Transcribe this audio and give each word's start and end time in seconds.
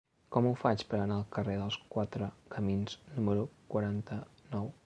Com 0.35 0.45
ho 0.47 0.53
faig 0.61 0.83
per 0.93 0.97
anar 1.01 1.17
al 1.17 1.27
carrer 1.35 1.59
dels 1.59 1.77
Quatre 1.97 2.31
Camins 2.57 2.99
número 3.19 3.49
quaranta-nou? 3.75 4.71